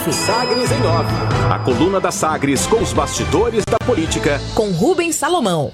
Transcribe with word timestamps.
Off. 0.00 0.12
Sagres 0.14 0.70
em 0.72 0.86
Off. 0.86 1.06
A 1.50 1.58
coluna 1.58 2.00
da 2.00 2.10
Sagres 2.10 2.66
com 2.66 2.76
os 2.76 2.92
bastidores 2.92 3.64
da 3.66 3.76
política. 3.84 4.40
Com 4.54 4.70
Rubens 4.70 5.16
Salomão. 5.16 5.72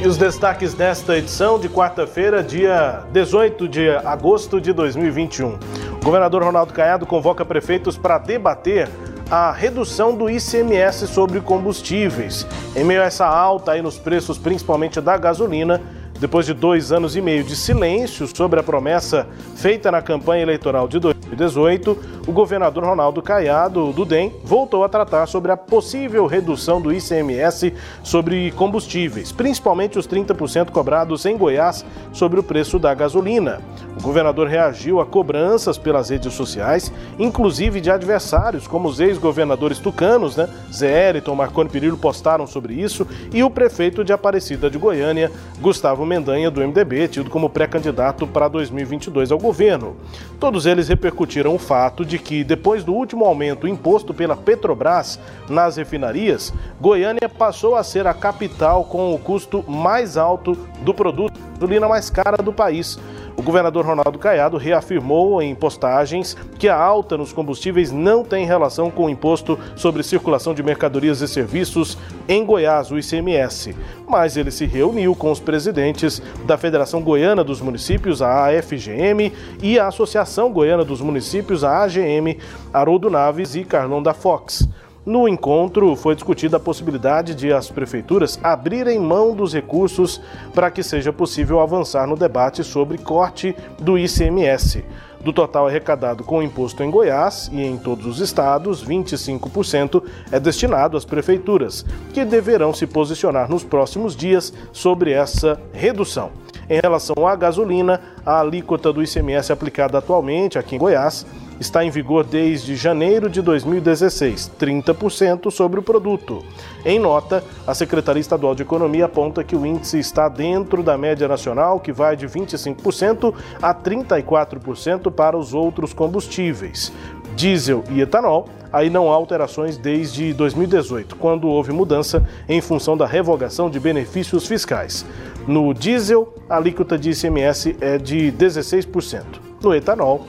E 0.00 0.06
os 0.06 0.16
destaques 0.16 0.74
desta 0.74 1.16
edição 1.16 1.60
de 1.60 1.68
quarta-feira, 1.68 2.42
dia 2.42 3.04
18 3.12 3.68
de 3.68 3.88
agosto 3.90 4.60
de 4.60 4.72
2021. 4.72 5.58
O 6.00 6.04
governador 6.04 6.42
Ronaldo 6.42 6.72
Caiado 6.72 7.06
convoca 7.06 7.44
prefeitos 7.44 7.96
para 7.96 8.18
debater 8.18 8.88
a 9.30 9.52
redução 9.52 10.16
do 10.16 10.28
ICMS 10.28 11.06
sobre 11.06 11.40
combustíveis. 11.40 12.44
Em 12.74 12.82
meio 12.82 13.00
a 13.00 13.04
essa 13.04 13.26
alta 13.26 13.72
aí 13.72 13.82
nos 13.82 13.96
preços, 13.96 14.38
principalmente 14.38 15.00
da 15.00 15.16
gasolina, 15.16 15.80
depois 16.18 16.46
de 16.46 16.54
dois 16.54 16.90
anos 16.90 17.14
e 17.14 17.20
meio 17.20 17.44
de 17.44 17.54
silêncio 17.54 18.28
sobre 18.36 18.58
a 18.58 18.62
promessa 18.62 19.26
feita 19.54 19.90
na 19.90 20.02
campanha 20.02 20.42
eleitoral 20.42 20.88
de 20.88 20.98
2018, 21.36 21.98
o 22.26 22.32
governador 22.32 22.84
Ronaldo 22.84 23.22
Caiado, 23.22 23.92
do 23.92 24.04
DEM, 24.04 24.32
voltou 24.44 24.84
a 24.84 24.88
tratar 24.88 25.26
sobre 25.26 25.50
a 25.50 25.56
possível 25.56 26.26
redução 26.26 26.80
do 26.80 26.92
ICMS 26.92 27.72
sobre 28.02 28.50
combustíveis, 28.52 29.32
principalmente 29.32 29.98
os 29.98 30.06
30% 30.06 30.70
cobrados 30.70 31.24
em 31.24 31.36
Goiás 31.36 31.84
sobre 32.12 32.38
o 32.38 32.42
preço 32.42 32.78
da 32.78 32.92
gasolina. 32.94 33.60
O 33.98 34.02
governador 34.02 34.46
reagiu 34.46 35.00
a 35.00 35.06
cobranças 35.06 35.78
pelas 35.78 36.10
redes 36.10 36.34
sociais, 36.34 36.92
inclusive 37.18 37.80
de 37.80 37.90
adversários, 37.90 38.66
como 38.66 38.88
os 38.88 39.00
ex-governadores 39.00 39.78
tucanos, 39.78 40.36
né? 40.36 40.48
Zé 40.72 41.08
Eriton, 41.08 41.34
Marconi 41.34 41.70
Perillo 41.70 41.96
postaram 41.96 42.46
sobre 42.46 42.74
isso, 42.74 43.06
e 43.32 43.42
o 43.42 43.50
prefeito 43.50 44.04
de 44.04 44.12
Aparecida 44.12 44.70
de 44.70 44.78
Goiânia, 44.78 45.30
Gustavo 45.60 46.04
Mendanha, 46.04 46.50
do 46.50 46.60
MDB, 46.60 47.08
tido 47.08 47.30
como 47.30 47.48
pré-candidato 47.48 48.26
para 48.26 48.48
2022 48.48 49.30
ao 49.30 49.38
governo. 49.38 49.96
Todos 50.38 50.66
eles 50.66 50.88
repercutiram 50.88 51.21
o 51.22 51.58
fato 51.58 52.04
de 52.04 52.18
que, 52.18 52.42
depois 52.42 52.84
do 52.84 52.92
último 52.92 53.24
aumento 53.24 53.68
imposto 53.68 54.12
pela 54.12 54.36
Petrobras 54.36 55.18
nas 55.48 55.76
refinarias, 55.76 56.52
Goiânia 56.80 57.28
passou 57.28 57.76
a 57.76 57.84
ser 57.84 58.06
a 58.06 58.14
capital 58.14 58.84
com 58.84 59.14
o 59.14 59.18
custo 59.18 59.64
mais 59.68 60.16
alto 60.16 60.54
do 60.82 60.92
produto, 60.92 61.38
gasolina 61.54 61.88
mais 61.88 62.10
cara 62.10 62.42
do 62.42 62.52
país. 62.52 62.98
O 63.36 63.42
governador 63.42 63.84
Ronaldo 63.84 64.18
Caiado 64.18 64.56
reafirmou 64.56 65.40
em 65.42 65.54
postagens 65.54 66.36
que 66.58 66.68
a 66.68 66.76
alta 66.76 67.16
nos 67.16 67.32
combustíveis 67.32 67.90
não 67.90 68.24
tem 68.24 68.46
relação 68.46 68.90
com 68.90 69.06
o 69.06 69.10
imposto 69.10 69.58
sobre 69.74 70.02
circulação 70.02 70.54
de 70.54 70.62
mercadorias 70.62 71.20
e 71.20 71.28
serviços 71.28 71.96
em 72.28 72.44
Goiás, 72.44 72.90
o 72.90 72.98
ICMS. 72.98 73.74
Mas 74.06 74.36
ele 74.36 74.50
se 74.50 74.66
reuniu 74.66 75.14
com 75.14 75.30
os 75.30 75.40
presidentes 75.40 76.22
da 76.44 76.58
Federação 76.58 77.02
Goiana 77.02 77.42
dos 77.42 77.60
Municípios, 77.60 78.20
a 78.20 78.46
AFGM, 78.46 79.32
e 79.62 79.78
a 79.78 79.86
Associação 79.86 80.52
Goiana 80.52 80.84
dos 80.84 81.00
Municípios, 81.00 81.64
a 81.64 81.82
AGM, 81.82 82.38
Haroldo 82.72 83.08
Naves 83.10 83.54
e 83.54 83.64
Carlão 83.64 84.02
da 84.02 84.12
Fox. 84.12 84.68
No 85.04 85.26
encontro, 85.26 85.96
foi 85.96 86.14
discutida 86.14 86.58
a 86.58 86.60
possibilidade 86.60 87.34
de 87.34 87.52
as 87.52 87.68
prefeituras 87.68 88.38
abrirem 88.40 89.00
mão 89.00 89.34
dos 89.34 89.52
recursos 89.52 90.20
para 90.54 90.70
que 90.70 90.80
seja 90.80 91.12
possível 91.12 91.58
avançar 91.58 92.06
no 92.06 92.14
debate 92.14 92.62
sobre 92.62 92.98
corte 92.98 93.56
do 93.80 93.98
ICMS. 93.98 94.84
Do 95.20 95.32
total 95.32 95.66
arrecadado 95.66 96.22
com 96.22 96.38
o 96.38 96.42
imposto 96.42 96.84
em 96.84 96.90
Goiás 96.90 97.50
e 97.52 97.64
em 97.64 97.76
todos 97.76 98.06
os 98.06 98.20
estados, 98.20 98.84
25% 98.84 100.04
é 100.30 100.38
destinado 100.38 100.96
às 100.96 101.04
prefeituras, 101.04 101.84
que 102.14 102.24
deverão 102.24 102.72
se 102.72 102.86
posicionar 102.86 103.50
nos 103.50 103.64
próximos 103.64 104.14
dias 104.14 104.52
sobre 104.70 105.10
essa 105.10 105.60
redução. 105.72 106.30
Em 106.70 106.80
relação 106.80 107.26
à 107.26 107.34
gasolina, 107.34 108.00
a 108.24 108.38
alíquota 108.38 108.92
do 108.92 109.02
ICMS 109.02 109.52
aplicada 109.52 109.98
atualmente 109.98 110.60
aqui 110.60 110.76
em 110.76 110.78
Goiás 110.78 111.26
está 111.62 111.84
em 111.84 111.90
vigor 111.90 112.24
desde 112.24 112.76
janeiro 112.76 113.30
de 113.30 113.40
2016, 113.40 114.50
30% 114.58 115.50
sobre 115.50 115.80
o 115.80 115.82
produto. 115.82 116.44
Em 116.84 116.98
nota, 116.98 117.42
a 117.66 117.72
Secretaria 117.72 118.20
Estadual 118.20 118.54
de 118.54 118.62
Economia 118.62 119.06
aponta 119.06 119.42
que 119.42 119.56
o 119.56 119.64
índice 119.64 119.98
está 119.98 120.28
dentro 120.28 120.82
da 120.82 120.98
média 120.98 121.26
nacional, 121.26 121.80
que 121.80 121.92
vai 121.92 122.16
de 122.16 122.26
25% 122.26 123.32
a 123.62 123.74
34% 123.74 125.10
para 125.10 125.38
os 125.38 125.54
outros 125.54 125.94
combustíveis. 125.94 126.92
Diesel 127.34 127.82
e 127.90 128.00
etanol, 128.00 128.48
aí 128.72 128.90
não 128.90 129.10
há 129.10 129.14
alterações 129.14 129.78
desde 129.78 130.34
2018, 130.34 131.16
quando 131.16 131.48
houve 131.48 131.72
mudança 131.72 132.26
em 132.48 132.60
função 132.60 132.96
da 132.96 133.06
revogação 133.06 133.70
de 133.70 133.80
benefícios 133.80 134.46
fiscais. 134.46 135.06
No 135.46 135.72
diesel, 135.72 136.34
a 136.50 136.56
alíquota 136.56 136.98
de 136.98 137.10
ICMS 137.10 137.76
é 137.80 137.98
de 137.98 138.32
16%. 138.32 139.22
No 139.62 139.72
etanol, 139.74 140.26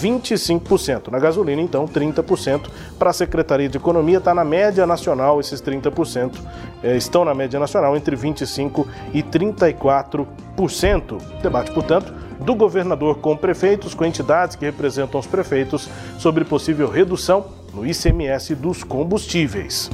25%. 0.00 1.10
Na 1.10 1.18
gasolina, 1.18 1.62
então, 1.62 1.86
30%. 1.86 2.68
Para 2.98 3.10
a 3.10 3.12
Secretaria 3.12 3.68
de 3.68 3.76
Economia, 3.76 4.18
está 4.18 4.34
na 4.34 4.44
média 4.44 4.86
nacional, 4.86 5.40
esses 5.40 5.60
30% 5.62 6.32
é, 6.82 6.96
estão 6.96 7.24
na 7.24 7.34
média 7.34 7.58
nacional 7.58 7.96
entre 7.96 8.16
25% 8.16 8.86
e 9.12 9.22
34%. 9.22 11.20
Debate, 11.42 11.72
portanto, 11.72 12.12
do 12.40 12.54
governador 12.54 13.18
com 13.18 13.36
prefeitos, 13.36 13.94
com 13.94 14.04
entidades 14.04 14.56
que 14.56 14.64
representam 14.64 15.20
os 15.20 15.26
prefeitos, 15.26 15.88
sobre 16.18 16.44
possível 16.44 16.88
redução 16.88 17.46
no 17.72 17.86
ICMS 17.86 18.54
dos 18.54 18.84
combustíveis. 18.84 19.90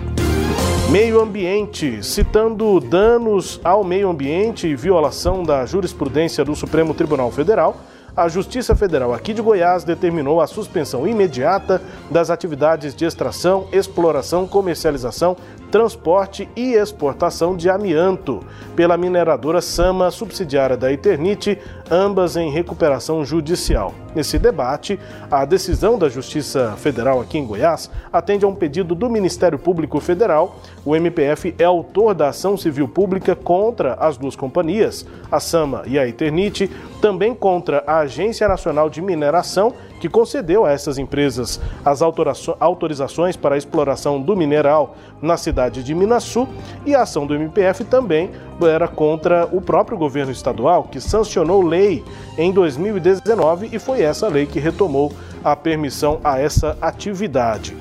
Meio 0.91 1.21
ambiente, 1.21 2.03
citando 2.03 2.81
danos 2.81 3.61
ao 3.63 3.85
meio 3.85 4.11
ambiente 4.11 4.67
e 4.67 4.75
violação 4.75 5.45
da 5.45 5.65
jurisprudência 5.65 6.45
do 6.45 6.57
Supremo 6.57 6.93
Tribunal 6.93 7.31
Federal, 7.31 7.77
a 8.17 8.29
Justiça 8.29 8.75
Federal 8.75 9.15
aqui 9.15 9.33
de 9.33 9.43
Goiás 9.43 9.85
determinou 9.85 10.41
a 10.41 10.47
suspensão 10.47 11.07
imediata 11.07 11.81
das 12.11 12.31
atividades 12.31 12.95
de 12.95 13.05
extração, 13.05 13.67
exploração, 13.73 14.47
comercialização, 14.47 15.37
transporte 15.71 16.49
e 16.57 16.73
exportação 16.75 17.57
de 17.57 17.71
amianto 17.71 18.41
pela 18.75 18.97
mineradora 18.97 19.61
Sama, 19.61 20.11
subsidiária 20.11 20.77
da 20.77 20.93
Eternite, 20.93 21.59
ambas 21.91 22.37
em 22.37 22.51
recuperação 22.51 23.25
judicial. 23.25 23.95
Nesse 24.15 24.39
debate, 24.39 24.99
a 25.31 25.45
decisão 25.45 25.97
da 25.99 26.09
Justiça 26.09 26.75
Federal 26.77 27.21
aqui 27.21 27.39
em 27.39 27.47
Goiás 27.47 27.91
atende 28.13 28.45
a 28.45 28.49
um 28.49 28.55
pedido 28.55 28.95
do 28.95 29.09
Ministério 29.09 29.59
Público 29.59 30.01
Federal. 30.01 30.57
O 30.85 30.97
MPF 30.97 31.55
é 31.59 31.65
autor 31.65 32.15
da 32.15 32.29
ação 32.29 32.57
civil 32.57 32.89
pública 32.89 33.37
contra 33.37 33.95
as 33.95 34.17
duas 34.17 34.35
companhias, 34.35 35.07
a 35.31 35.39
Sama 35.39 35.83
e 35.87 35.99
a 35.99 36.09
Eternite, 36.09 36.69
também 37.01 37.35
contra 37.35 37.85
a 37.87 37.99
Agência 37.99 38.49
Nacional 38.49 38.91
de 38.91 39.01
Mineração 39.01 39.75
que 40.01 40.09
concedeu 40.09 40.65
a 40.65 40.73
essas 40.73 40.99
empresas 40.99 41.61
as 41.85 42.03
autorizações 42.03 43.37
para 43.37 43.55
a 43.55 43.59
exploração 43.59 44.21
do 44.21 44.35
mineral 44.35 44.97
na 45.23 45.37
cidade 45.37 45.85
de 45.85 45.95
Minasu 45.95 46.49
e 46.85 46.95
a 46.95 47.03
ação 47.03 47.27
do 47.27 47.35
MPF 47.35 47.85
também 47.85 48.31
era 48.63 48.89
contra 48.89 49.49
o 49.53 49.61
próprio 49.61 49.97
governo 49.97 50.33
estadual, 50.33 50.85
que 50.85 51.01
sancionou 51.01 51.63
lei 51.63 52.05
em 52.37 52.53
2019 52.53 53.71
e 53.73 53.79
foi 53.79 54.03
essa 54.03 54.29
lei 54.29 54.47
que 54.47 54.59
retomou 54.59 55.13
a 55.45 55.55
permissão 55.55 56.21
a 56.25 56.39
essa 56.39 56.77
atividade. 56.81 57.77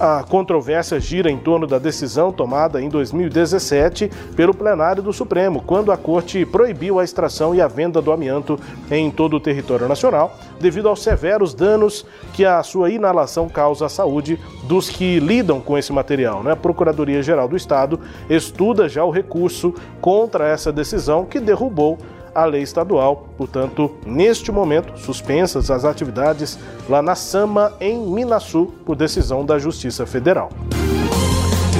A 0.00 0.24
controvérsia 0.24 0.98
gira 0.98 1.30
em 1.30 1.38
torno 1.38 1.66
da 1.66 1.78
decisão 1.78 2.32
tomada 2.32 2.80
em 2.80 2.88
2017 2.88 4.10
pelo 4.34 4.54
plenário 4.54 5.02
do 5.02 5.12
Supremo, 5.12 5.62
quando 5.64 5.92
a 5.92 5.96
corte 5.96 6.44
proibiu 6.44 6.98
a 6.98 7.04
extração 7.04 7.54
e 7.54 7.60
a 7.60 7.68
venda 7.68 8.00
do 8.02 8.10
amianto 8.10 8.58
em 8.90 9.10
todo 9.10 9.36
o 9.36 9.40
território 9.40 9.86
nacional, 9.86 10.36
devido 10.60 10.88
aos 10.88 11.02
severos 11.02 11.54
danos 11.54 12.06
que 12.32 12.44
a 12.44 12.62
sua 12.62 12.90
inalação 12.90 13.48
causa 13.48 13.86
à 13.86 13.88
saúde 13.88 14.38
dos 14.64 14.88
que 14.88 15.20
lidam 15.20 15.60
com 15.60 15.76
esse 15.76 15.92
material. 15.92 16.42
Né? 16.42 16.52
A 16.52 16.56
Procuradoria-Geral 16.56 17.48
do 17.48 17.56
Estado 17.56 18.00
estuda 18.28 18.88
já 18.88 19.04
o 19.04 19.10
recurso 19.10 19.74
contra 20.00 20.48
essa 20.48 20.72
decisão 20.72 21.24
que 21.24 21.38
derrubou 21.38 21.98
a 22.34 22.44
lei 22.44 22.62
estadual. 22.62 23.28
Portanto, 23.36 23.90
neste 24.06 24.50
momento, 24.50 24.98
suspensas 24.98 25.70
as 25.70 25.84
atividades 25.84 26.58
lá 26.88 27.02
na 27.02 27.14
Sama, 27.14 27.72
em 27.80 27.98
Minasul, 27.98 28.72
por 28.84 28.96
decisão 28.96 29.44
da 29.44 29.58
Justiça 29.58 30.06
Federal. 30.06 30.50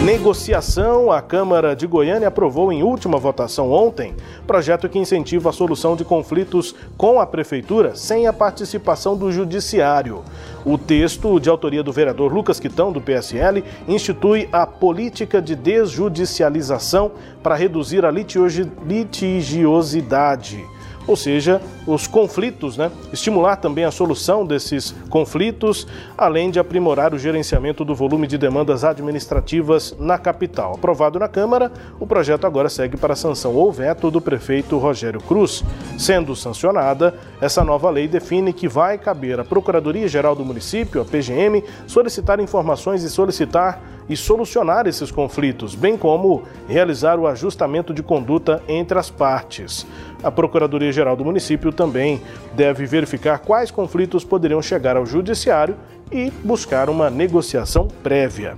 Negociação. 0.05 1.11
A 1.13 1.23
Câmara 1.23 1.77
de 1.77 1.87
Goiânia 1.87 2.27
aprovou 2.27 2.73
em 2.73 2.83
última 2.83 3.19
votação 3.19 3.71
ontem 3.71 4.17
projeto 4.45 4.89
que 4.89 4.99
incentiva 4.99 5.51
a 5.51 5.53
solução 5.53 5.95
de 5.95 6.05
conflitos 6.05 6.75
com 6.97 7.21
a 7.21 7.27
Prefeitura 7.27 7.95
sem 7.95 8.27
a 8.27 8.33
participação 8.33 9.17
do 9.17 9.31
Judiciário. 9.31 10.25
O 10.65 10.77
texto, 10.77 11.39
de 11.39 11.49
autoria 11.49 11.85
do 11.85 11.93
vereador 11.93 12.35
Lucas 12.35 12.59
Quitão, 12.59 12.91
do 12.91 13.01
PSL, 13.01 13.63
institui 13.87 14.49
a 14.51 14.67
política 14.67 15.41
de 15.41 15.55
desjudicialização 15.55 17.13
para 17.41 17.55
reduzir 17.55 18.05
a 18.05 18.11
litigiosidade. 18.11 20.67
Ou 21.07 21.17
seja, 21.17 21.61
os 21.87 22.07
conflitos, 22.07 22.77
né? 22.77 22.91
estimular 23.13 23.57
também 23.57 23.85
a 23.85 23.91
solução 23.91 24.47
desses 24.47 24.95
conflitos, 25.11 25.87
além 26.17 26.51
de 26.51 26.59
aprimorar 26.59 27.13
o 27.15 27.19
gerenciamento 27.19 27.85
do 27.85 27.95
volume 27.95 28.27
de 28.27 28.39
demandas 28.39 28.85
administrativas 28.85 29.95
na 29.99 30.19
capital. 30.19 30.75
Aprovado 30.75 31.19
na 31.19 31.29
Câmara, 31.29 31.73
o 31.99 32.07
projeto 32.07 32.47
agora 32.47 32.69
segue 32.69 32.97
para 32.97 33.17
sanção 33.17 33.55
ou 33.55 33.73
veto 33.73 34.11
do 34.11 34.21
prefeito 34.21 34.79
Rogério 34.79 35.21
Cruz. 35.21 35.65
Sendo 35.99 36.37
sancionada, 36.37 37.15
essa 37.41 37.65
nova 37.65 37.91
lei 37.91 38.07
define 38.07 38.53
que 38.53 38.69
vai 38.69 38.99
caber 38.99 39.41
à 39.41 39.45
Procuradoria-Geral 39.45 40.35
do 40.35 40.45
Município, 40.45 41.01
a 41.01 41.05
PGM, 41.05 41.65
solicitar 41.87 42.41
informações 42.41 43.03
e 43.03 43.11
solicitar 43.11 43.81
e 44.13 44.17
solucionar 44.17 44.87
esses 44.87 45.11
conflitos, 45.11 45.75
bem 45.75 45.97
como 45.97 46.43
realizar 46.69 47.19
o 47.19 47.27
ajustamento 47.27 47.95
de 47.95 48.03
conduta 48.03 48.63
entre 48.69 48.99
as 48.99 49.09
partes. 49.09 49.87
A 50.23 50.31
Procuradoria-Geral 50.31 51.17
do 51.17 51.25
município 51.25 51.73
também 51.73 52.21
deve 52.55 52.85
verificar 52.85 53.39
quais 53.39 53.71
conflitos 53.71 54.23
poderiam 54.23 54.61
chegar 54.61 54.99
ao 54.99 55.07
Judiciário 55.07 55.77
e 56.11 56.31
buscar 56.45 56.91
uma 56.91 57.09
negociação 57.09 57.89
prévia. 58.03 58.57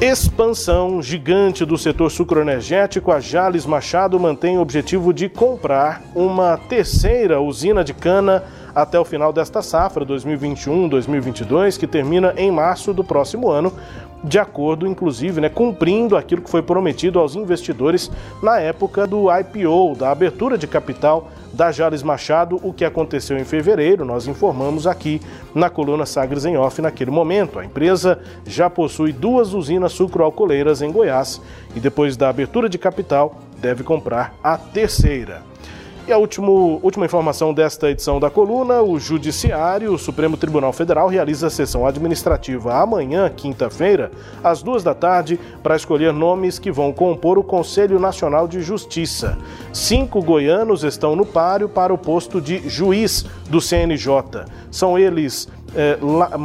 Expansão 0.00 1.02
gigante 1.02 1.64
do 1.64 1.76
setor 1.76 2.10
sucroenergético, 2.10 3.10
a 3.10 3.20
Jales 3.20 3.66
Machado 3.66 4.18
mantém 4.18 4.56
o 4.56 4.60
objetivo 4.60 5.12
de 5.12 5.28
comprar 5.28 6.02
uma 6.14 6.56
terceira 6.56 7.40
usina 7.40 7.82
de 7.82 7.92
cana 7.92 8.44
até 8.74 8.98
o 8.98 9.04
final 9.04 9.32
desta 9.32 9.62
safra 9.62 10.04
2021-2022, 10.06 11.78
que 11.78 11.86
termina 11.86 12.34
em 12.36 12.50
março 12.50 12.92
do 12.92 13.04
próximo 13.04 13.50
ano, 13.50 13.72
de 14.22 14.38
acordo, 14.38 14.86
inclusive, 14.86 15.40
né, 15.40 15.48
cumprindo 15.48 16.16
aquilo 16.16 16.42
que 16.42 16.50
foi 16.50 16.60
prometido 16.60 17.20
aos 17.20 17.36
investidores 17.36 18.10
na 18.42 18.58
época 18.58 19.06
do 19.06 19.26
IPO, 19.30 19.94
da 19.96 20.10
abertura 20.10 20.58
de 20.58 20.66
capital 20.66 21.30
da 21.52 21.70
Jales 21.70 22.02
Machado, 22.02 22.58
o 22.62 22.72
que 22.72 22.84
aconteceu 22.84 23.38
em 23.38 23.44
fevereiro, 23.44 24.04
nós 24.04 24.26
informamos 24.26 24.86
aqui 24.86 25.20
na 25.54 25.70
coluna 25.70 26.04
Sagres 26.04 26.44
em 26.44 26.56
Off 26.56 26.82
naquele 26.82 27.10
momento. 27.10 27.58
A 27.58 27.64
empresa 27.64 28.18
já 28.44 28.68
possui 28.68 29.12
duas 29.12 29.54
usinas 29.54 29.92
sucroalcooleiras 29.92 30.82
em 30.82 30.90
Goiás 30.90 31.40
e 31.74 31.80
depois 31.80 32.16
da 32.16 32.28
abertura 32.28 32.68
de 32.68 32.76
capital 32.76 33.36
deve 33.60 33.84
comprar 33.84 34.34
a 34.42 34.56
terceira. 34.56 35.42
E 36.08 36.12
a 36.12 36.16
último, 36.16 36.80
última 36.82 37.04
informação 37.04 37.52
desta 37.52 37.90
edição 37.90 38.18
da 38.18 38.30
coluna: 38.30 38.80
o 38.80 38.98
Judiciário, 38.98 39.92
o 39.92 39.98
Supremo 39.98 40.38
Tribunal 40.38 40.72
Federal, 40.72 41.06
realiza 41.06 41.48
a 41.48 41.50
sessão 41.50 41.86
administrativa 41.86 42.74
amanhã, 42.80 43.28
quinta-feira, 43.28 44.10
às 44.42 44.62
duas 44.62 44.82
da 44.82 44.94
tarde, 44.94 45.38
para 45.62 45.76
escolher 45.76 46.14
nomes 46.14 46.58
que 46.58 46.72
vão 46.72 46.94
compor 46.94 47.36
o 47.36 47.44
Conselho 47.44 48.00
Nacional 48.00 48.48
de 48.48 48.62
Justiça. 48.62 49.36
Cinco 49.70 50.22
goianos 50.22 50.82
estão 50.82 51.14
no 51.14 51.26
páreo 51.26 51.68
para 51.68 51.92
o 51.92 51.98
posto 51.98 52.40
de 52.40 52.66
juiz 52.66 53.26
do 53.50 53.60
CNJ. 53.60 54.46
São 54.70 54.98
eles 54.98 55.46
é, 55.74 55.98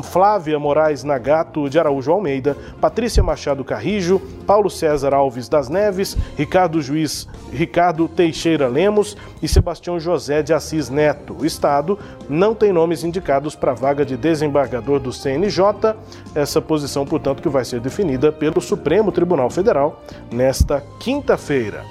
Flávia 0.03 0.59
Moraes 0.59 1.03
Nagato 1.03 1.69
de 1.69 1.79
Araújo 1.79 2.11
Almeida, 2.11 2.57
Patrícia 2.79 3.23
Machado 3.23 3.63
Carrijo, 3.63 4.21
Paulo 4.45 4.69
César 4.69 5.13
Alves 5.13 5.47
das 5.47 5.69
Neves, 5.69 6.17
Ricardo 6.37 6.81
Juiz 6.81 7.27
Ricardo 7.51 8.07
Teixeira 8.07 8.67
Lemos 8.67 9.15
e 9.41 9.47
Sebastião 9.47 9.99
José 9.99 10.41
de 10.41 10.53
Assis 10.53 10.89
Neto. 10.89 11.35
O 11.39 11.45
Estado 11.45 11.97
não 12.27 12.55
tem 12.55 12.73
nomes 12.73 13.03
indicados 13.03 13.55
para 13.55 13.71
a 13.71 13.75
vaga 13.75 14.05
de 14.05 14.17
desembargador 14.17 14.99
do 14.99 15.13
CNJ, 15.13 15.95
essa 16.33 16.61
posição, 16.61 17.05
portanto, 17.05 17.41
que 17.41 17.49
vai 17.49 17.63
ser 17.63 17.79
definida 17.79 18.31
pelo 18.31 18.59
Supremo 18.59 19.11
Tribunal 19.11 19.49
Federal 19.49 20.01
nesta 20.31 20.83
quinta-feira. 20.99 21.83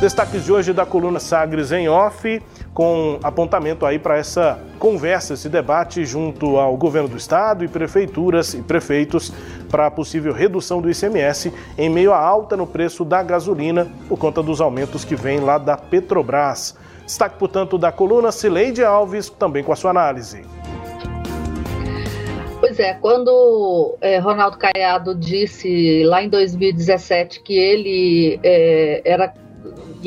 Destaques 0.00 0.44
de 0.44 0.52
hoje 0.52 0.74
da 0.74 0.84
coluna 0.84 1.18
Sagres 1.18 1.72
em 1.72 1.88
Off 1.88 2.42
com 2.74 3.18
apontamento 3.22 3.86
aí 3.86 3.98
para 3.98 4.18
essa 4.18 4.58
conversa, 4.78 5.32
esse 5.32 5.48
debate 5.48 6.04
junto 6.04 6.58
ao 6.58 6.76
governo 6.76 7.08
do 7.08 7.16
estado 7.16 7.64
e 7.64 7.68
prefeituras 7.68 8.52
e 8.52 8.60
prefeitos 8.60 9.32
para 9.70 9.86
a 9.86 9.90
possível 9.90 10.34
redução 10.34 10.82
do 10.82 10.90
ICMS 10.90 11.50
em 11.78 11.88
meio 11.88 12.12
à 12.12 12.18
alta 12.18 12.58
no 12.58 12.66
preço 12.66 13.06
da 13.06 13.22
gasolina 13.22 13.88
por 14.06 14.18
conta 14.18 14.42
dos 14.42 14.60
aumentos 14.60 15.02
que 15.02 15.16
vêm 15.16 15.40
lá 15.40 15.56
da 15.56 15.78
Petrobras. 15.78 16.76
Destaque, 17.06 17.38
portanto, 17.38 17.78
da 17.78 17.90
coluna 17.90 18.30
Cileide 18.30 18.84
Alves, 18.84 19.30
também 19.30 19.64
com 19.64 19.72
a 19.72 19.76
sua 19.76 19.92
análise. 19.92 20.44
Pois 22.60 22.78
é, 22.78 22.94
quando 22.94 23.96
é, 24.02 24.18
Ronaldo 24.18 24.58
Caiado 24.58 25.14
disse 25.14 26.04
lá 26.04 26.22
em 26.22 26.28
2017 26.28 27.40
que 27.40 27.56
ele 27.56 28.40
é, 28.42 29.00
era 29.04 29.32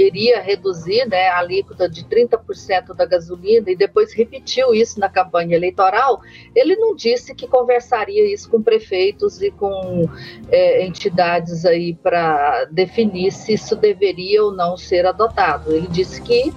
iria 0.02 0.42
reduzir 0.42 1.06
né, 1.08 1.28
a 1.28 1.40
alíquota 1.40 1.90
de 1.90 2.04
30% 2.06 2.96
da 2.96 3.06
gasolina 3.06 3.70
e 3.70 3.76
depois 3.76 4.14
repetiu 4.14 4.74
isso 4.74 5.00
na 5.00 5.10
campanha 5.10 5.56
eleitoral, 5.56 6.22
ele 6.56 6.76
não 6.76 6.96
disse 6.96 7.34
que 7.34 7.48
conversaria 7.48 8.32
isso 8.32 8.50
com 8.50 8.62
prefeitos 8.62 9.42
e 9.42 9.52
com 9.52 10.10
é, 10.50 10.86
entidades 10.86 11.66
aí 11.66 11.94
para 11.96 12.66
definir 12.66 13.32
se 13.32 13.54
isso 13.54 13.76
deveria 13.76 14.44
ou 14.44 14.52
não 14.52 14.78
ser 14.78 15.06
adotado. 15.06 15.72
Ele 15.74 15.88
disse 15.88 16.22
que 16.22 16.54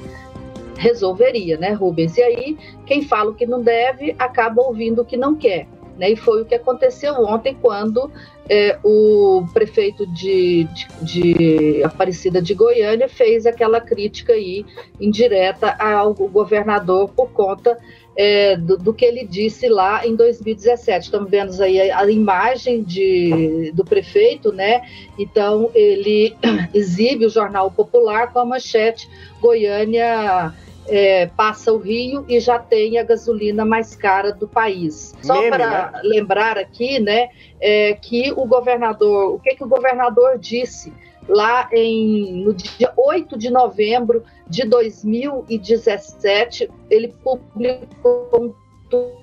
resolveria, 0.76 1.56
né, 1.56 1.72
Rubens? 1.72 2.16
E 2.16 2.22
aí, 2.22 2.58
quem 2.86 3.02
fala 3.02 3.30
o 3.30 3.34
que 3.34 3.46
não 3.46 3.62
deve 3.62 4.14
acaba 4.18 4.62
ouvindo 4.62 5.02
o 5.02 5.04
que 5.04 5.16
não 5.16 5.34
quer. 5.34 5.68
Né? 5.96 6.10
E 6.10 6.16
foi 6.16 6.42
o 6.42 6.44
que 6.44 6.54
aconteceu 6.54 7.14
ontem, 7.22 7.56
quando 7.60 8.10
é, 8.54 8.78
o 8.84 9.46
prefeito 9.54 10.06
de, 10.06 10.64
de, 10.74 11.34
de, 11.34 11.82
Aparecida 11.82 12.42
de 12.42 12.52
Goiânia 12.52 13.08
fez 13.08 13.46
aquela 13.46 13.80
crítica 13.80 14.34
aí 14.34 14.66
indireta 15.00 15.74
ao 15.78 16.12
governador 16.12 17.08
por 17.08 17.30
conta 17.30 17.78
é, 18.14 18.54
do, 18.54 18.76
do, 18.76 18.92
que 18.92 19.06
ele 19.06 19.26
disse 19.26 19.70
lá 19.70 20.06
em 20.06 20.14
2017. 20.14 21.06
Estamos 21.06 21.30
vendo 21.30 21.58
aí 21.62 21.90
a, 21.90 22.00
a 22.00 22.10
imagem 22.10 22.82
de, 22.82 23.72
do 23.72 23.86
prefeito, 23.86 24.52
né? 24.52 24.82
Então 25.18 25.70
ele 25.74 26.36
exibe 26.74 27.24
o 27.24 27.30
Jornal 27.30 27.70
Popular 27.70 28.34
com 28.34 28.38
a 28.38 28.44
manchete 28.44 29.08
Goiânia 29.40 30.52
é, 30.86 31.26
passa 31.26 31.72
o 31.72 31.78
Rio 31.78 32.24
e 32.28 32.40
já 32.40 32.58
tem 32.58 32.98
a 32.98 33.02
gasolina 33.02 33.64
mais 33.64 33.94
cara 33.94 34.32
do 34.32 34.48
país. 34.48 35.14
Só 35.22 35.48
para 35.48 35.92
né? 35.92 36.00
lembrar 36.02 36.58
aqui, 36.58 36.98
né, 36.98 37.28
é, 37.60 37.94
que 37.94 38.32
o 38.32 38.44
governador, 38.46 39.34
o 39.34 39.38
que, 39.38 39.54
que 39.54 39.64
o 39.64 39.68
governador 39.68 40.38
disse 40.38 40.92
lá 41.28 41.68
em, 41.72 42.44
no 42.44 42.52
dia 42.52 42.92
8 42.96 43.38
de 43.38 43.50
novembro 43.50 44.24
de 44.48 44.66
2017, 44.66 46.68
ele 46.90 47.14
publicou 47.22 48.28
um 48.34 48.52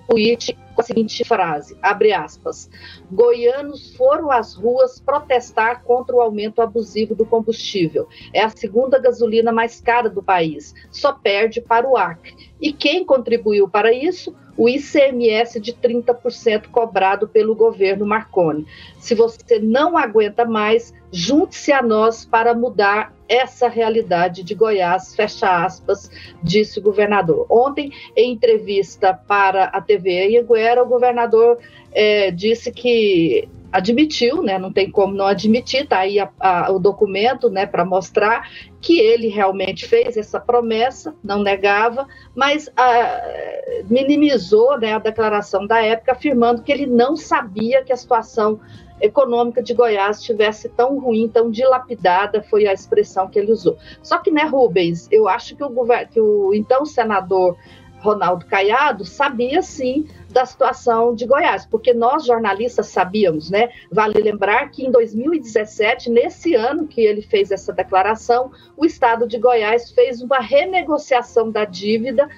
tweet 0.07 0.57
com 0.79 0.81
a 0.81 0.85
seguinte 0.85 1.25
frase, 1.25 1.77
abre 1.81 2.13
aspas, 2.13 2.69
goianos 3.11 3.93
foram 3.97 4.31
às 4.31 4.55
ruas 4.55 4.97
protestar 4.97 5.83
contra 5.83 6.15
o 6.15 6.21
aumento 6.21 6.61
abusivo 6.61 7.13
do 7.13 7.25
combustível. 7.25 8.07
É 8.33 8.41
a 8.41 8.49
segunda 8.49 8.97
gasolina 8.97 9.51
mais 9.51 9.81
cara 9.81 10.09
do 10.09 10.23
país, 10.23 10.73
só 10.89 11.11
perde 11.11 11.59
para 11.59 11.85
o 11.85 11.97
Acre. 11.97 12.33
E 12.61 12.71
quem 12.71 13.03
contribuiu 13.03 13.67
para 13.67 13.91
isso? 13.91 14.33
O 14.55 14.69
ICMS 14.69 15.59
de 15.59 15.73
30% 15.73 16.67
cobrado 16.67 17.27
pelo 17.27 17.55
governo 17.55 18.05
Marconi. 18.05 18.65
Se 18.99 19.15
você 19.15 19.59
não 19.59 19.97
aguenta 19.97 20.45
mais, 20.45 20.93
junte-se 21.11 21.71
a 21.71 21.81
nós 21.81 22.25
para 22.25 22.53
mudar 22.53 23.13
essa 23.29 23.69
realidade 23.69 24.43
de 24.43 24.55
Goiás, 24.55 25.15
fecha 25.15 25.63
aspas, 25.63 26.09
disse 26.41 26.79
o 26.79 26.81
governador. 26.81 27.45
Ontem, 27.47 27.91
em 28.17 28.33
entrevista 28.33 29.13
para 29.13 29.65
a 29.65 29.79
TV 29.79 30.25
Anhanguera, 30.25 30.68
o 30.77 30.85
governador 30.85 31.57
é, 31.91 32.31
disse 32.31 32.71
que 32.71 33.47
admitiu, 33.71 34.41
né, 34.41 34.57
não 34.57 34.73
tem 34.73 34.89
como 34.89 35.13
não 35.13 35.25
admitir, 35.25 35.87
tá 35.87 35.99
aí 35.99 36.19
a, 36.19 36.29
a, 36.39 36.71
o 36.71 36.79
documento, 36.79 37.49
né, 37.49 37.65
para 37.65 37.85
mostrar 37.85 38.49
que 38.81 38.99
ele 38.99 39.27
realmente 39.27 39.87
fez 39.87 40.17
essa 40.17 40.39
promessa, 40.39 41.13
não 41.23 41.43
negava, 41.43 42.07
mas 42.35 42.67
a, 42.75 42.83
ah, 42.83 43.21
minimizou, 43.89 44.79
né, 44.79 44.93
a 44.93 44.99
declaração 44.99 45.67
da 45.67 45.83
época, 45.83 46.13
afirmando 46.13 46.63
que 46.63 46.71
ele 46.71 46.87
não 46.87 47.15
sabia 47.15 47.83
que 47.83 47.93
a 47.93 47.97
situação 47.97 48.59
econômica 49.01 49.61
de 49.61 49.73
Goiás 49.73 50.17
estivesse 50.17 50.67
tão 50.69 50.99
ruim, 50.99 51.27
tão 51.27 51.49
dilapidada, 51.49 52.41
foi 52.41 52.67
a 52.67 52.73
expressão 52.73 53.29
que 53.29 53.39
ele 53.39 53.51
usou. 53.51 53.77
Só 54.01 54.17
que, 54.17 54.31
né, 54.31 54.43
Rubens, 54.43 55.07
eu 55.11 55.27
acho 55.27 55.55
que 55.55 55.63
o, 55.63 55.71
que 56.11 56.19
o 56.19 56.53
então 56.53 56.85
senador 56.85 57.55
Ronaldo 57.99 58.45
Caiado 58.45 59.05
sabia 59.05 59.61
sim 59.61 60.07
da 60.29 60.45
situação 60.45 61.15
de 61.15 61.25
Goiás, 61.25 61.65
porque 61.65 61.93
nós 61.93 62.25
jornalistas 62.25 62.87
sabíamos, 62.87 63.49
né? 63.49 63.69
Vale 63.91 64.21
lembrar 64.21 64.69
que 64.69 64.85
em 64.85 64.91
2017, 64.91 66.09
nesse 66.09 66.55
ano 66.55 66.87
que 66.87 67.01
ele 67.01 67.21
fez 67.21 67.51
essa 67.51 67.73
declaração, 67.73 68.51
o 68.77 68.85
estado 68.85 69.27
de 69.27 69.37
Goiás 69.37 69.91
fez 69.91 70.21
uma 70.21 70.39
renegociação 70.39 71.49
da 71.49 71.65
dívida 71.65 72.29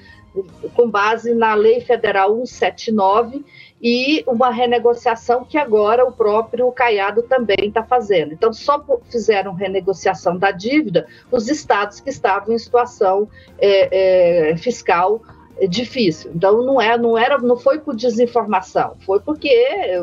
com 0.73 0.89
base 0.89 1.33
na 1.33 1.53
Lei 1.53 1.81
Federal 1.81 2.33
179 2.33 3.43
e 3.81 4.23
uma 4.27 4.49
renegociação 4.49 5.43
que 5.43 5.57
agora 5.57 6.05
o 6.05 6.11
próprio 6.11 6.71
Caiado 6.71 7.23
também 7.23 7.67
está 7.67 7.83
fazendo. 7.83 8.33
Então, 8.33 8.53
só 8.53 8.83
fizeram 9.09 9.53
renegociação 9.53 10.37
da 10.37 10.51
dívida 10.51 11.07
os 11.31 11.49
estados 11.49 11.99
que 11.99 12.09
estavam 12.09 12.53
em 12.53 12.57
situação 12.57 13.27
é, 13.59 14.51
é, 14.51 14.57
fiscal 14.57 15.21
difícil. 15.67 16.31
Então 16.33 16.61
não 16.63 16.81
é, 16.81 16.97
não 16.97 17.17
era, 17.17 17.37
não 17.37 17.57
foi 17.57 17.79
por 17.79 17.95
desinformação, 17.95 18.95
foi 19.05 19.19
porque 19.19 19.53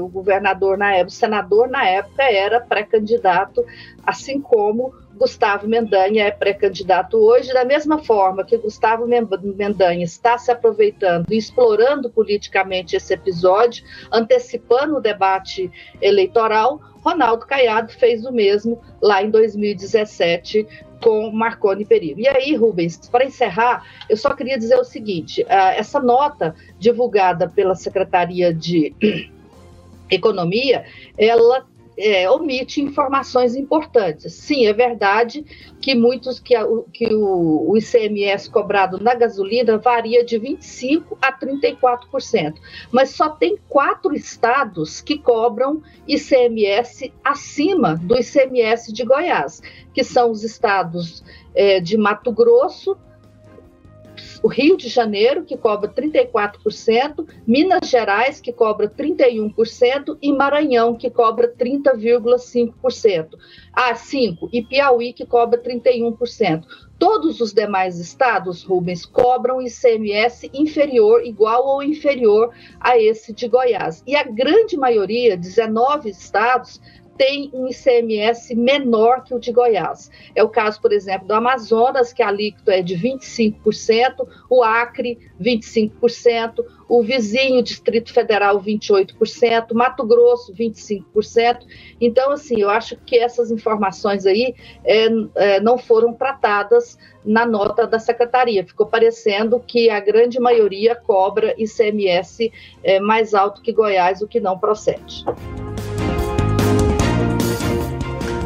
o 0.01 0.09
governador 0.09 0.79
na 0.79 0.93
época, 0.93 1.09
o 1.09 1.13
senador 1.13 1.69
na 1.69 1.85
época 1.87 2.23
era 2.23 2.61
pré-candidato, 2.61 3.65
assim 4.05 4.41
como 4.41 4.95
Gustavo 5.19 5.67
Mendanha 5.67 6.25
é 6.25 6.31
pré-candidato 6.31 7.19
hoje, 7.19 7.53
da 7.53 7.65
mesma 7.65 7.99
forma 7.99 8.45
que 8.45 8.57
Gustavo 8.57 9.07
Mendanha 9.07 10.05
está 10.05 10.39
se 10.39 10.51
aproveitando 10.51 11.27
e 11.31 11.37
explorando 11.37 12.09
politicamente 12.09 12.97
esse 12.97 13.13
episódio, 13.13 13.85
antecipando 14.13 14.97
o 14.97 15.01
debate 15.01 15.71
eleitoral, 16.01 16.81
Ronaldo 17.03 17.47
Caiado 17.47 17.93
fez 17.93 18.25
o 18.25 18.33
mesmo 18.33 18.81
lá 19.03 19.23
em 19.23 19.31
2017 19.31 20.67
com 21.03 21.31
Marconi 21.31 21.85
Perillo. 21.85 22.21
E 22.21 22.29
aí, 22.29 22.55
Rubens, 22.55 22.97
para 23.09 23.25
encerrar, 23.25 23.85
eu 24.09 24.17
só 24.17 24.35
queria 24.35 24.59
dizer 24.59 24.77
o 24.77 24.85
seguinte: 24.85 25.45
ah, 25.49 25.75
essa 25.75 26.01
nota 26.01 26.55
divulgada 26.79 27.49
pela 27.49 27.75
Secretaria 27.75 28.53
de 28.53 28.95
Economia, 30.11 30.85
ela 31.17 31.67
é, 31.99 32.31
omite 32.31 32.81
informações 32.81 33.57
importantes. 33.57 34.33
Sim, 34.33 34.67
é 34.67 34.73
verdade 34.73 35.45
que 35.81 35.95
muitos 35.95 36.39
que, 36.39 36.55
a, 36.55 36.65
que 36.93 37.13
o, 37.13 37.71
o, 37.71 37.77
ICMS 37.77 38.49
cobrado 38.49 39.03
na 39.03 39.15
gasolina 39.15 39.77
varia 39.77 40.25
de 40.25 40.39
25% 40.39 41.19
a 41.21 41.37
34%, 41.37 42.55
mas 42.93 43.11
só 43.11 43.31
tem 43.31 43.59
quatro 43.69 44.15
estados 44.15 45.01
que 45.01 45.19
cobram 45.19 45.83
ICMS 46.07 47.13
acima 47.25 47.97
do 47.97 48.17
ICMS 48.17 48.93
de 48.93 49.05
Goiás, 49.05 49.61
que 49.93 50.05
são 50.05 50.31
os 50.31 50.45
estados 50.45 51.25
é, 51.55 51.81
de 51.81 51.97
Mato 51.97 52.31
Grosso, 52.31 52.97
o 54.43 54.49
Rio 54.49 54.77
de 54.77 54.89
Janeiro, 54.89 55.45
que 55.45 55.57
cobra 55.57 55.91
34%, 55.91 57.27
Minas 57.47 57.89
Gerais, 57.89 58.41
que 58.41 58.53
cobra 58.53 58.89
31%, 58.89 60.17
e 60.21 60.33
Maranhão, 60.33 60.95
que 60.95 61.11
cobra 61.11 61.53
30,5%. 61.53 63.29
Ah, 63.73 63.95
5%, 63.95 64.49
e 64.53 64.63
Piauí, 64.63 65.13
que 65.13 65.27
cobra 65.27 65.61
31%. 65.61 66.65
Todos 66.99 67.41
os 67.41 67.53
demais 67.53 68.01
estados, 68.01 68.65
Rubens, 68.65 69.07
cobram 69.07 69.63
ICMS 69.63 70.51
inferior, 70.53 71.25
igual 71.25 71.65
ou 71.65 71.83
inferior 71.83 72.53
a 72.81 72.99
esse 72.99 73.33
de 73.33 73.47
Goiás. 73.47 74.03
E 74.05 74.17
a 74.17 74.25
grande 74.25 74.77
maioria, 74.77 75.37
19 75.37 76.11
estados, 76.11 76.81
tem 77.19 77.51
um 77.53 77.67
ICMS 77.67 78.55
menor 78.55 79.25
que 79.25 79.35
o 79.35 79.41
de 79.41 79.53
Goiás. 79.53 80.09
É 80.37 80.43
o 80.43 80.49
caso, 80.49 80.81
por 80.81 80.93
exemplo, 80.93 81.27
do 81.27 81.35
Amazonas, 81.35 82.13
que 82.13 82.23
a 82.23 82.29
alíquota 82.29 82.73
é 82.73 82.81
de 82.81 82.97
25%, 82.97 84.27
o 84.49 84.63
Acre, 84.63 85.19
25%, 85.41 86.65
o 86.89 87.03
vizinho 87.03 87.61
Distrito 87.61 88.13
Federal, 88.13 88.63
28%, 88.63 89.75
Mato 89.75 90.07
Grosso, 90.07 90.55
25%. 90.55 91.67
Então, 92.01 92.31
assim, 92.31 92.61
eu 92.61 92.71
acho 92.71 92.97
que 93.05 93.19
essas 93.19 93.51
informações 93.51 94.25
aí 94.25 94.55
é, 94.85 95.09
é, 95.35 95.61
não 95.61 95.77
foram 95.77 96.15
tratadas 96.15 96.97
na 97.25 97.45
nota 97.45 97.85
da 97.85 97.99
secretaria. 97.99 98.65
Ficou 98.65 98.87
parecendo 98.87 99.59
que 99.59 99.91
a 99.91 99.99
grande 99.99 100.39
maioria 100.39 100.95
cobra 100.95 101.53
ICMS 101.59 102.53
é, 102.85 103.01
mais 103.01 103.35
alto 103.35 103.61
que 103.61 103.73
Goiás, 103.73 104.23
o 104.23 104.29
que 104.29 104.39
não 104.39 104.57
procede. 104.57 105.25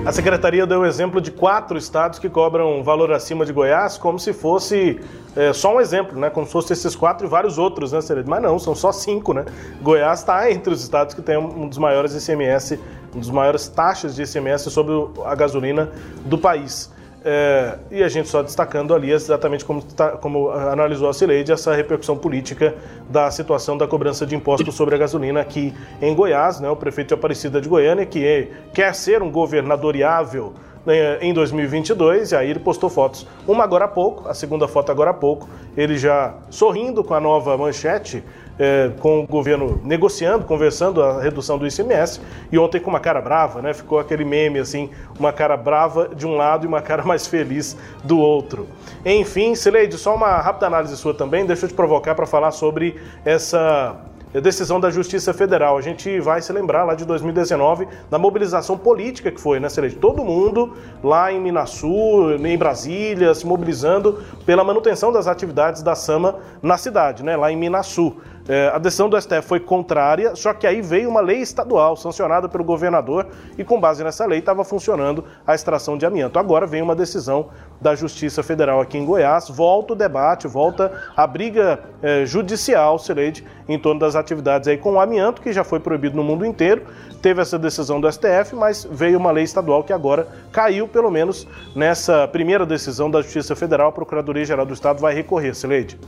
A 0.05 0.11
secretaria 0.11 0.67
deu 0.67 0.81
o 0.81 0.87
exemplo 0.87 1.21
de 1.21 1.31
quatro 1.31 1.79
estados 1.79 2.19
que 2.19 2.29
cobram 2.29 2.81
um 2.81 2.83
valor 2.83 3.13
acima 3.13 3.47
de 3.47 3.53
Goiás, 3.53 3.97
como 3.97 4.19
se 4.19 4.33
fosse 4.33 5.01
é, 5.37 5.53
só 5.53 5.77
um 5.77 5.81
exemplo, 5.81 6.19
né? 6.19 6.29
Como 6.29 6.45
se 6.45 6.53
fosse 6.53 6.73
esses 6.73 6.97
quatro 6.97 7.25
e 7.25 7.31
vários 7.31 7.57
outros, 7.57 7.93
né, 7.93 8.01
Ceredo? 8.01 8.29
Mas 8.29 8.43
não, 8.43 8.59
são 8.59 8.75
só 8.75 8.91
cinco, 8.91 9.33
né? 9.33 9.45
Goiás 9.81 10.19
está 10.19 10.51
entre 10.51 10.75
os 10.75 10.83
estados 10.83 11.15
que 11.15 11.23
tem 11.23 11.39
um 11.39 11.69
dos 11.69 11.79
maiores 11.79 12.15
ICMS, 12.15 12.81
um 13.15 13.21
dos 13.21 13.31
maiores 13.31 13.69
taxas 13.69 14.17
de 14.17 14.23
ICMS 14.23 14.71
sobre 14.73 14.93
a 15.25 15.37
gasolina 15.37 15.89
do 16.25 16.37
país. 16.37 16.92
É, 17.25 17.79
e 17.91 18.03
a 18.03 18.09
gente 18.09 18.29
só 18.29 18.43
destacando 18.43 18.95
ali 18.95 19.13
exatamente 19.13 19.65
como, 19.65 19.81
tá, 19.81 20.11
como 20.13 20.51
analisou 20.51 21.09
a 21.09 21.15
Cileide, 21.15 21.53
essa 21.53 21.73
repercussão 21.73 22.17
política 22.17 22.75
da 23.09 23.31
situação 23.31 23.79
da 23.79 23.87
cobrança 23.87 24.27
de 24.27 24.35
impostos 24.35 24.75
sobre 24.75 24.97
a 24.97 24.99
gasolina 24.99 25.41
aqui 25.41 25.73
em 26.01 26.15
Goiás, 26.15 26.59
né, 26.59 26.69
o 26.69 26.75
prefeito 26.75 27.09
de 27.09 27.15
Aparecida 27.15 27.61
de 27.61 27.69
Goiânia, 27.69 28.05
que 28.05 28.27
é, 28.27 28.49
quer 28.75 28.93
ser 28.95 29.23
um 29.23 29.31
governadoriável 29.31 30.53
né, 30.85 31.19
em 31.21 31.33
2022, 31.33 32.33
e 32.33 32.37
aí 32.37 32.51
ele 32.51 32.59
postou 32.59 32.91
fotos. 32.91 33.25
Uma 33.47 33.63
agora 33.63 33.85
há 33.85 33.89
pouco, 33.89 34.29
a 34.29 34.35
segunda 34.35 34.67
foto 34.67 34.91
agora 34.91 35.11
há 35.11 35.15
pouco, 35.15 35.49
ele 35.77 35.97
já 35.97 36.35
sorrindo 36.51 37.05
com 37.05 37.15
a 37.15 37.21
nova 37.21 37.57
manchete, 37.57 38.25
é, 38.59 38.91
com 39.01 39.21
o 39.21 39.27
governo 39.27 39.81
negociando, 39.85 40.45
conversando 40.45 41.03
a 41.03 41.21
redução 41.21 41.59
do 41.59 41.67
ICMS, 41.67 42.21
e 42.51 42.59
ontem 42.59 42.81
com 42.81 42.91
uma 42.91 43.01
cara 43.01 43.21
brava, 43.21 43.63
né? 43.63 43.73
Ficou 43.73 43.99
aquele 43.99 44.25
meme 44.25 44.59
assim, 44.59 44.91
uma 45.19 45.33
cara 45.33 45.57
brava 45.57 46.11
de 46.15 46.27
um 46.27 46.37
lado 46.37 46.65
e 46.65 46.69
uma 46.69 46.83
cara 46.83 47.03
mais 47.03 47.27
feliz 47.27 47.77
do 48.05 48.19
outro. 48.19 48.69
Enfim, 49.05 49.55
Sileide, 49.55 49.97
só 49.97 50.15
uma 50.15 50.39
rápida 50.39 50.67
análise 50.67 50.97
sua 50.97 51.15
também, 51.15 51.47
deixa 51.47 51.65
eu 51.65 51.69
te 51.69 51.75
provocar 51.75 52.15
para 52.15 52.27
falar 52.27 52.51
sobre 52.51 52.97
essa 53.25 53.97
decisão 54.41 54.81
da 54.81 54.91
Justiça 54.91 55.35
Federal. 55.35 55.77
A 55.77 55.83
gente 55.83 56.19
vai 56.21 56.41
se 56.41 56.53
lembrar 56.53 56.85
lá 56.85 56.95
de 56.95 57.05
2019, 57.05 57.87
da 58.11 58.19
mobilização 58.19 58.79
política 58.79 59.31
que 59.31 59.41
foi, 59.41 59.61
né, 59.61 59.69
Celeste? 59.69 59.99
Todo 59.99 60.25
mundo 60.25 60.75
lá 61.03 61.31
em 61.31 61.41
Minasul, 61.41 62.37
em 62.37 62.57
Brasília, 62.57 63.35
se 63.35 63.47
mobilizando 63.47 64.23
pela 64.47 64.65
manutenção 64.65 65.13
das 65.13 65.27
atividades 65.27 65.83
da 65.83 65.95
SAMA 65.95 66.37
na 66.63 66.79
cidade, 66.79 67.23
né, 67.23 67.37
lá 67.37 67.53
em 67.53 67.57
Minasul. 67.57 68.21
É, 68.49 68.73
a 68.75 68.79
decisão 68.79 69.09
do 69.09 69.21
STF 69.21 69.43
foi 69.43 69.61
contrária, 69.61 70.35
só 70.35 70.53
que 70.53 70.67
aí 70.67 70.83
veio 70.83 71.09
uma 71.09 71.21
lei 71.21 71.39
estadual 71.39 71.97
sancionada 71.97 72.49
pelo 72.49 72.65
governador 72.65 73.29
e 73.57 73.63
com 73.63 73.81
base 73.81 74.03
nessa 74.03 74.27
lei 74.27 74.41
estava 74.41 74.65
funcionando 74.65 75.25
a 75.47 75.55
extração 75.55 75.97
de 75.97 76.05
amianto. 76.05 76.39
Agora 76.39 76.67
vem 76.67 76.83
uma 76.83 76.97
decisão 76.97 77.51
da 77.81 77.95
Justiça 77.95 78.43
Federal 78.43 78.81
aqui 78.81 78.99
em 78.99 79.05
Goiás, 79.05 79.49
volta 79.49 79.93
o 79.93 79.97
debate, 79.97 80.49
volta 80.49 80.93
a 81.17 81.27
briga 81.27 81.81
é, 82.03 82.27
judicial, 82.27 82.99
Sileide, 82.99 83.45
em 83.69 83.79
torno 83.79 84.01
das 84.01 84.17
atividades 84.17 84.67
aí 84.67 84.77
com 84.77 84.95
o 84.95 85.01
amianto, 85.01 85.41
que 85.41 85.53
já 85.53 85.63
foi 85.63 85.79
proibido 85.79 86.17
no 86.17 86.25
mundo 86.25 86.45
inteiro. 86.45 86.83
Teve 87.21 87.41
essa 87.41 87.57
decisão 87.57 88.01
do 88.01 88.11
STF, 88.11 88.57
mas 88.57 88.87
veio 88.91 89.19
uma 89.19 89.31
lei 89.31 89.45
estadual 89.45 89.85
que 89.85 89.93
agora 89.93 90.27
caiu, 90.51 90.89
pelo 90.89 91.11
menos 91.11 91.47
nessa 91.77 92.27
primeira 92.27 92.67
decisão 92.67 93.09
da 93.09 93.23
Justiça 93.23 93.55
Federal. 93.55 93.91
A 93.91 93.93
Procuradoria-Geral 93.93 94.67
do 94.67 94.75
Estado 94.75 95.01
vai 95.01 95.15
recorrer, 95.15 95.55
Sileide 95.55 95.99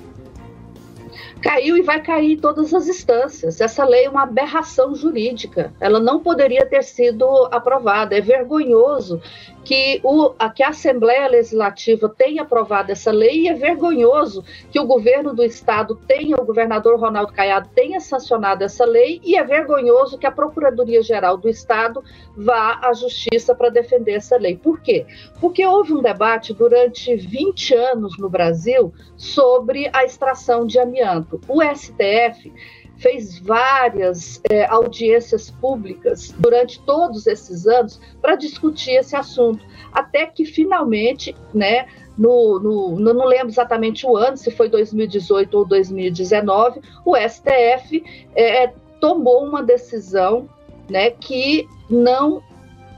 caiu 1.44 1.76
e 1.76 1.82
vai 1.82 2.00
cair 2.00 2.32
em 2.32 2.36
todas 2.38 2.72
as 2.72 2.88
instâncias. 2.88 3.60
Essa 3.60 3.84
lei 3.84 4.06
é 4.06 4.10
uma 4.10 4.22
aberração 4.22 4.94
jurídica. 4.94 5.74
Ela 5.78 6.00
não 6.00 6.18
poderia 6.18 6.64
ter 6.64 6.82
sido 6.82 7.26
aprovada. 7.52 8.16
É 8.16 8.20
vergonhoso 8.22 9.20
que, 9.62 10.00
o, 10.02 10.32
a, 10.38 10.48
que 10.48 10.62
a 10.62 10.68
Assembleia 10.68 11.28
Legislativa 11.28 12.08
tenha 12.08 12.42
aprovado 12.42 12.92
essa 12.92 13.10
lei 13.10 13.42
e 13.42 13.48
é 13.48 13.54
vergonhoso 13.54 14.44
que 14.70 14.78
o 14.78 14.86
governo 14.86 15.34
do 15.34 15.42
Estado 15.42 15.98
tenha, 16.06 16.36
o 16.36 16.44
governador 16.44 16.98
Ronaldo 16.98 17.32
Caiado 17.32 17.68
tenha 17.74 17.98
sancionado 18.00 18.62
essa 18.62 18.84
lei 18.84 19.20
e 19.24 19.36
é 19.36 19.44
vergonhoso 19.44 20.18
que 20.18 20.26
a 20.26 20.30
Procuradoria-Geral 20.30 21.36
do 21.36 21.48
Estado 21.48 22.02
vá 22.36 22.78
à 22.82 22.92
Justiça 22.92 23.54
para 23.54 23.70
defender 23.70 24.12
essa 24.12 24.36
lei. 24.36 24.56
Por 24.56 24.80
quê? 24.80 25.06
Porque 25.40 25.64
houve 25.66 25.92
um 25.94 26.02
debate 26.02 26.52
durante 26.52 27.16
20 27.16 27.74
anos 27.74 28.18
no 28.18 28.28
Brasil 28.28 28.92
sobre 29.16 29.90
a 29.92 30.04
extração 30.04 30.66
de 30.66 30.78
amianto. 30.78 31.33
O 31.48 31.62
STF 31.62 32.52
fez 32.96 33.38
várias 33.38 34.40
é, 34.50 34.66
audiências 34.66 35.50
públicas 35.50 36.34
durante 36.38 36.80
todos 36.82 37.26
esses 37.26 37.66
anos 37.66 38.00
para 38.20 38.36
discutir 38.36 38.92
esse 38.92 39.16
assunto, 39.16 39.64
até 39.92 40.26
que 40.26 40.44
finalmente, 40.44 41.34
né, 41.52 41.86
no, 42.16 42.60
no, 42.60 42.98
não 42.98 43.26
lembro 43.26 43.48
exatamente 43.48 44.06
o 44.06 44.16
ano, 44.16 44.36
se 44.36 44.50
foi 44.50 44.68
2018 44.68 45.58
ou 45.58 45.64
2019, 45.64 46.80
o 47.04 47.16
STF 47.16 48.02
é, 48.34 48.72
tomou 49.00 49.44
uma 49.44 49.62
decisão 49.62 50.48
né, 50.88 51.10
que 51.10 51.66
não 51.90 52.42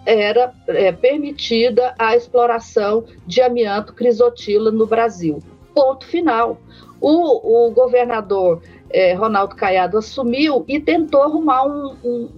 era 0.04 0.54
é, 0.68 0.92
permitida 0.92 1.94
a 1.98 2.14
exploração 2.14 3.04
de 3.26 3.40
amianto 3.40 3.92
crisotila 3.92 4.70
no 4.70 4.86
Brasil. 4.86 5.40
Ponto 5.74 6.06
final. 6.06 6.58
O, 7.00 7.66
o 7.66 7.70
governador 7.72 8.62
é, 8.90 9.14
Ronaldo 9.14 9.54
Caiado 9.56 9.98
assumiu 9.98 10.64
e 10.66 10.80
tentou 10.80 11.22
arrumar 11.22 11.64
um, 11.66 11.96
um, 12.04 12.30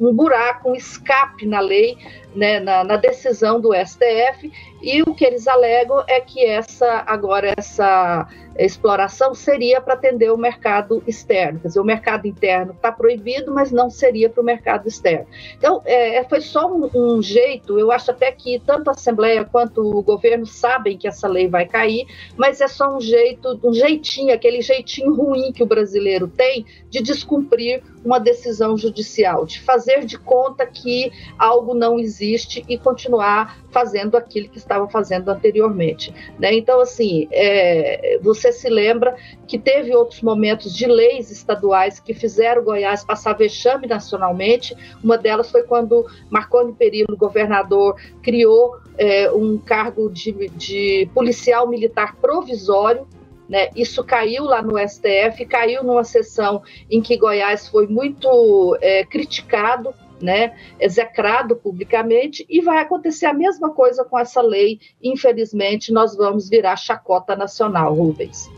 um 0.00 0.14
buraco, 0.14 0.70
um 0.70 0.74
escape 0.74 1.46
na 1.46 1.60
lei 1.60 1.96
né, 2.34 2.60
na, 2.60 2.84
na, 2.84 2.96
decisão 2.96 3.60
do 3.60 3.72
STF 3.74 4.52
e 4.82 5.02
o 5.02 5.14
que 5.14 5.24
eles 5.24 5.46
alegam 5.46 6.04
é 6.06 6.20
que 6.20 6.44
essa 6.44 7.04
agora 7.06 7.54
essa 7.56 8.28
exploração 8.58 9.34
seria 9.34 9.80
para 9.80 9.94
atender 9.94 10.30
o 10.32 10.36
mercado 10.36 11.02
externo, 11.06 11.60
quer 11.60 11.68
dizer, 11.68 11.80
o 11.80 11.84
mercado 11.84 12.26
interno 12.26 12.72
está 12.72 12.90
proibido, 12.90 13.52
mas 13.52 13.70
não 13.70 13.90
seria 13.90 14.30
para 14.30 14.40
o 14.40 14.44
mercado 14.44 14.88
externo. 14.88 15.26
Então, 15.56 15.82
é, 15.84 16.24
foi 16.24 16.40
só 16.40 16.72
um, 16.72 16.88
um, 16.94 17.22
jeito, 17.22 17.78
eu 17.78 17.90
acho 17.90 18.10
até 18.10 18.32
que 18.32 18.60
tanto 18.64 18.88
a 18.88 18.92
Assembleia 18.92 19.44
quanto 19.44 19.80
o 19.80 20.02
governo 20.02 20.46
sabem 20.46 20.96
que 20.96 21.06
essa 21.06 21.28
lei 21.28 21.48
vai 21.48 21.66
cair, 21.66 22.06
mas 22.36 22.60
é 22.60 22.68
só 22.68 22.96
um 22.96 23.00
jeito, 23.00 23.58
um 23.62 23.72
jeitinho, 23.72 24.32
aquele 24.32 24.62
jeitinho 24.62 25.14
ruim 25.14 25.52
que 25.52 25.62
o 25.62 25.66
brasileiro 25.66 26.28
tem 26.28 26.64
de 26.90 27.02
descumprir 27.02 27.82
uma 28.04 28.18
decisão 28.18 28.76
judicial, 28.76 29.44
de 29.44 29.60
fazer 29.60 30.04
de 30.04 30.18
conta 30.18 30.64
que 30.64 31.12
algo 31.38 31.74
não 31.74 31.98
existe 31.98 32.64
e 32.68 32.78
continuar 32.78 33.58
fazendo 33.70 34.16
aquilo 34.16 34.48
que 34.48 34.58
estava 34.66 34.88
fazendo 34.88 35.30
anteriormente. 35.30 36.12
Né? 36.38 36.54
Então, 36.54 36.80
assim, 36.80 37.28
é, 37.32 38.18
você 38.22 38.52
se 38.52 38.68
lembra 38.68 39.16
que 39.46 39.58
teve 39.58 39.94
outros 39.94 40.20
momentos 40.20 40.74
de 40.74 40.86
leis 40.86 41.30
estaduais 41.30 41.98
que 42.00 42.12
fizeram 42.12 42.62
Goiás 42.62 43.04
passar 43.04 43.32
vexame 43.32 43.86
nacionalmente. 43.86 44.76
Uma 45.02 45.16
delas 45.16 45.50
foi 45.50 45.62
quando 45.62 46.04
Marconi 46.30 46.72
Perillo, 46.72 47.16
governador, 47.16 47.96
criou 48.22 48.76
é, 48.98 49.30
um 49.30 49.56
cargo 49.56 50.10
de, 50.10 50.32
de 50.56 51.08
policial 51.14 51.68
militar 51.68 52.16
provisório 52.16 53.06
né? 53.48 53.68
Isso 53.76 54.02
caiu 54.02 54.44
lá 54.44 54.60
no 54.60 54.76
STF, 54.76 55.46
caiu 55.46 55.84
numa 55.84 56.02
sessão 56.02 56.62
em 56.90 57.00
que 57.00 57.16
Goiás 57.16 57.68
foi 57.68 57.86
muito 57.86 58.76
é, 58.80 59.04
criticado, 59.04 59.94
né, 60.20 60.54
execrado 60.80 61.56
publicamente, 61.56 62.44
e 62.48 62.60
vai 62.60 62.78
acontecer 62.78 63.26
a 63.26 63.32
mesma 63.32 63.70
coisa 63.70 64.04
com 64.04 64.18
essa 64.18 64.40
lei. 64.40 64.78
Infelizmente, 65.02 65.92
nós 65.92 66.16
vamos 66.16 66.48
virar 66.48 66.76
chacota 66.76 67.36
nacional, 67.36 67.94
Rubens. 67.94 68.48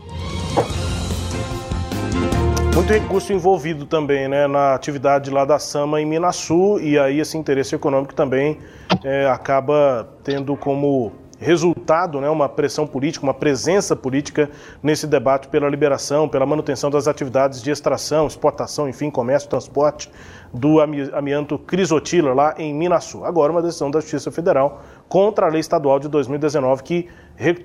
Muito 2.73 2.93
recurso 2.93 3.33
envolvido 3.33 3.85
também 3.85 4.27
né, 4.27 4.47
na 4.47 4.73
atividade 4.73 5.29
lá 5.29 5.43
da 5.43 5.59
Sama 5.59 6.01
em 6.01 6.05
Minasul, 6.05 6.79
e 6.79 6.97
aí 6.97 7.19
esse 7.19 7.37
interesse 7.37 7.75
econômico 7.75 8.13
também 8.13 8.57
é, 9.03 9.27
acaba 9.27 10.09
tendo 10.23 10.55
como 10.55 11.11
resultado, 11.39 12.19
né, 12.19 12.29
uma 12.29 12.49
pressão 12.49 12.85
política, 12.85 13.25
uma 13.25 13.33
presença 13.33 13.95
política 13.95 14.49
nesse 14.83 15.07
debate 15.07 15.47
pela 15.47 15.69
liberação, 15.69 16.27
pela 16.27 16.45
manutenção 16.45 16.89
das 16.89 17.07
atividades 17.07 17.61
de 17.61 17.71
extração, 17.71 18.27
exportação, 18.27 18.89
enfim, 18.89 19.09
comércio, 19.09 19.49
transporte 19.49 20.11
do 20.53 20.81
amianto 21.13 21.57
crisotila 21.57 22.33
lá 22.33 22.55
em 22.57 22.73
Minasul. 22.73 23.23
Agora 23.23 23.51
uma 23.51 23.61
decisão 23.61 23.89
da 23.89 24.01
Justiça 24.01 24.29
Federal 24.31 24.81
contra 25.07 25.45
a 25.45 25.49
lei 25.49 25.61
estadual 25.61 25.99
de 25.99 26.09
2019 26.09 26.83
que 26.83 27.07